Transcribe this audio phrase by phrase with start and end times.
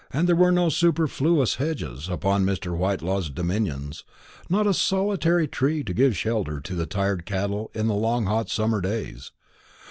[0.11, 2.75] There were no superfluous hedges upon Mr.
[2.75, 4.03] Whitelaw's dominions;
[4.49, 8.49] not a solitary tree to give shelter to the tired cattle in the long hot
[8.49, 9.31] summer days.